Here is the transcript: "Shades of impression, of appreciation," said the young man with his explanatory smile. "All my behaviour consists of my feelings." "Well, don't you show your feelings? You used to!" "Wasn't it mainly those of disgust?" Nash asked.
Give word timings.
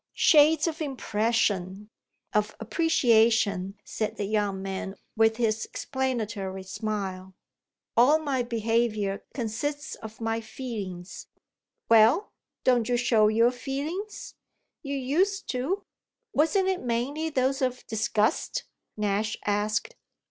"Shades 0.17 0.65
of 0.65 0.81
impression, 0.81 1.91
of 2.33 2.55
appreciation," 2.59 3.75
said 3.83 4.17
the 4.17 4.25
young 4.25 4.59
man 4.59 4.95
with 5.15 5.37
his 5.37 5.63
explanatory 5.63 6.63
smile. 6.63 7.35
"All 7.95 8.17
my 8.17 8.41
behaviour 8.41 9.23
consists 9.35 9.93
of 9.93 10.19
my 10.19 10.41
feelings." 10.41 11.27
"Well, 11.87 12.31
don't 12.63 12.89
you 12.89 12.97
show 12.97 13.27
your 13.27 13.51
feelings? 13.51 14.33
You 14.81 14.95
used 14.97 15.47
to!" 15.49 15.83
"Wasn't 16.33 16.67
it 16.67 16.81
mainly 16.81 17.29
those 17.29 17.61
of 17.61 17.85
disgust?" 17.85 18.63
Nash 18.97 19.37
asked. 19.45 19.95